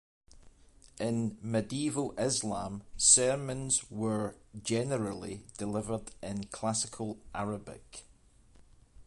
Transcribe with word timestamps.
In 0.99 1.37
medieval 1.43 2.15
Islam, 2.17 2.81
sermons 2.97 3.91
were 3.91 4.35
generally 4.63 5.43
delivered 5.59 6.09
in 6.23 6.45
classical 6.45 7.19
Arabic. 7.35 8.03